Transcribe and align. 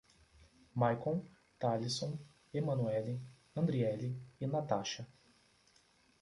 Maikon, 0.83 1.19
Talisson, 1.59 2.15
Emanuelle, 2.53 3.19
Andrieli 3.53 4.19
e 4.39 4.47
Natacha 4.47 5.07